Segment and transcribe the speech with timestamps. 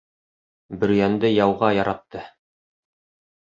[0.83, 2.25] Бөрйәнде яуға яратты.